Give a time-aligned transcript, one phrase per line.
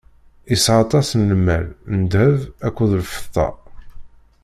[0.53, 3.49] Isɛa aṭas n lmal, n ddheb akked lfeṭṭa.